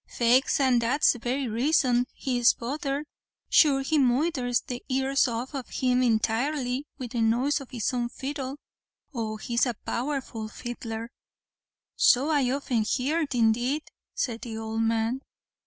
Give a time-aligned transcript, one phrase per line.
[0.07, 3.05] "Faix an' that's the very raison he is bothered;
[3.51, 8.09] sure he moidhers the ears off of him intirely with the noise of his own
[8.09, 8.57] fiddle.
[9.13, 11.11] Oh he's a powerful fiddler."
[11.95, 13.83] "So I often heerd, indeed,"
[14.15, 15.21] said the old man.